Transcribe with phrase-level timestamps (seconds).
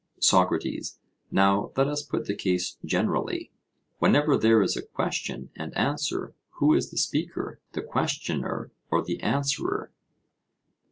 [0.19, 0.97] SOCRATES:
[1.29, 3.51] Now let us put the case generally:
[3.99, 9.21] whenever there is a question and answer, who is the speaker, the questioner or the
[9.21, 9.91] answerer?